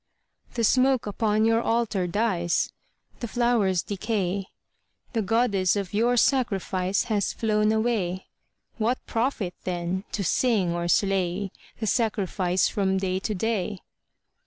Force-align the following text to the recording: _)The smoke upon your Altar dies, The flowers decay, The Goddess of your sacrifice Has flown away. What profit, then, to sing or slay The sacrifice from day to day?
_)The 0.55 0.63
smoke 0.63 1.05
upon 1.05 1.45
your 1.45 1.61
Altar 1.61 2.07
dies, 2.07 2.73
The 3.19 3.27
flowers 3.27 3.83
decay, 3.83 4.47
The 5.13 5.21
Goddess 5.21 5.75
of 5.75 5.93
your 5.93 6.17
sacrifice 6.17 7.03
Has 7.03 7.33
flown 7.33 7.71
away. 7.71 8.25
What 8.79 8.97
profit, 9.05 9.53
then, 9.63 10.03
to 10.13 10.23
sing 10.23 10.73
or 10.73 10.87
slay 10.87 11.51
The 11.79 11.85
sacrifice 11.85 12.67
from 12.67 12.97
day 12.97 13.19
to 13.19 13.35
day? 13.35 13.81